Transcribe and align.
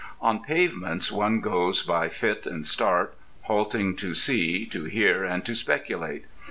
On 0.19 0.41
pavements 0.41 1.11
one 1.11 1.41
goes 1.41 1.83
by 1.83 2.09
fit 2.09 2.47
and 2.47 2.65
start, 2.65 3.13
halting 3.41 3.95
to 3.97 4.15
see, 4.15 4.65
to 4.65 4.85
hear, 4.85 5.23
and 5.23 5.45
to 5.45 5.53
speculate. 5.53 6.23